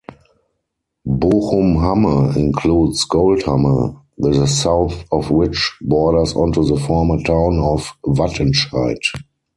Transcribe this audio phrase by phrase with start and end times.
[1.05, 8.97] Bochum-Hamme includes Goldhamme, the south of which borders onto the former town of Wattenscheid.